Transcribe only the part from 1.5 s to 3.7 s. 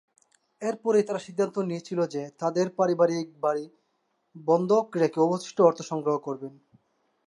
নিয়েছিলেন যে তাদের পারিবারিক বাড়ি